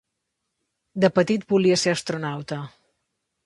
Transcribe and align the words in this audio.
De 1.03 1.11
petit 1.19 1.47
volia 1.53 1.79
ser 1.85 1.95
astronauta. 1.95 2.61